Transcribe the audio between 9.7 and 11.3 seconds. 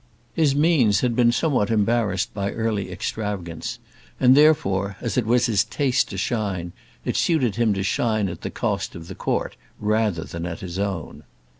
rather than at his own.